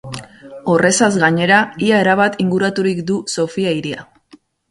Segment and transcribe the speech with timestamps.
[0.71, 4.09] Horrezaz gainera, ia erabat inguraturik du Sofia-hiria.